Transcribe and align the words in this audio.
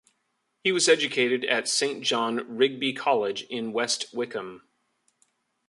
He 0.63 0.71
was 0.71 0.89
educated 0.89 1.45
at 1.45 1.67
Saint 1.67 2.01
John 2.03 2.57
Rigby 2.57 2.91
College 2.91 3.43
in 3.51 3.71
West 3.71 4.11
Wickham. 4.15 4.67